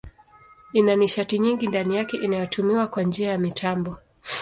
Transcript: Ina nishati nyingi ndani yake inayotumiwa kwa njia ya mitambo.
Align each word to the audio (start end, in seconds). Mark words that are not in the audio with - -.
Ina 0.73 0.95
nishati 0.95 1.39
nyingi 1.39 1.67
ndani 1.67 1.95
yake 1.95 2.17
inayotumiwa 2.17 2.87
kwa 2.87 3.03
njia 3.03 3.31
ya 3.31 3.37
mitambo. 3.37 3.97